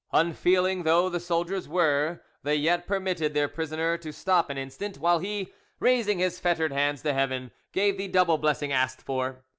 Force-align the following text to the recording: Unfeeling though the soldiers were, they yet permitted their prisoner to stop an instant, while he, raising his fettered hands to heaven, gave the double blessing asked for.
Unfeeling 0.13 0.81
though 0.81 1.09
the 1.09 1.19
soldiers 1.19 1.67
were, 1.69 2.21
they 2.41 2.55
yet 2.55 2.87
permitted 2.87 3.35
their 3.35 3.47
prisoner 3.47 3.99
to 3.99 4.11
stop 4.11 4.49
an 4.49 4.57
instant, 4.57 4.97
while 4.97 5.19
he, 5.19 5.53
raising 5.79 6.17
his 6.17 6.39
fettered 6.39 6.73
hands 6.73 7.03
to 7.03 7.13
heaven, 7.13 7.51
gave 7.71 7.99
the 7.99 8.07
double 8.07 8.39
blessing 8.39 8.71
asked 8.71 9.03
for. 9.03 9.43